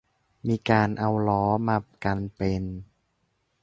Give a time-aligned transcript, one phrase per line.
[0.47, 2.63] มีการเอาล้อมากันเป็น